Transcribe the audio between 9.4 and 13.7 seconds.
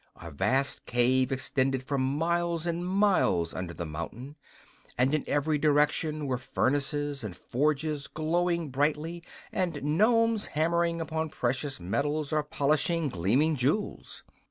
and Nomes hammering upon precious metals or polishing gleaming